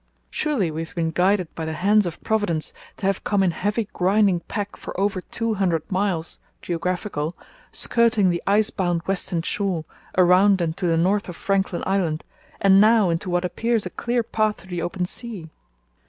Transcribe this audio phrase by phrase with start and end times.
[0.31, 3.87] Surely we have been guided by the hands of Providence to have come in heavy
[3.93, 7.35] grinding pack for over two hundred miles (geographical),
[7.71, 9.85] skirting the ice bound western shore,
[10.17, 12.23] around and to the north of Franklin Island,
[12.59, 15.51] and now into what appears a clear path to the open sea!